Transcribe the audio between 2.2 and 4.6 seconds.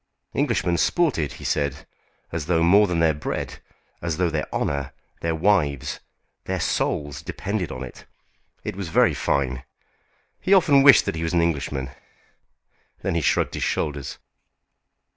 as though more than their bread, as though their